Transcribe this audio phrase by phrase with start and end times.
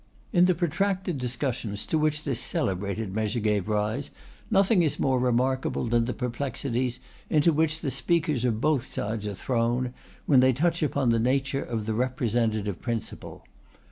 [0.33, 4.09] In the protracted discussions to which this celebrated measure gave rise,
[4.49, 9.35] nothing is more remarkable than the perplexities into which the speakers of both sides are
[9.35, 9.93] thrown,
[10.25, 13.45] when they touch upon the nature of the representative principle.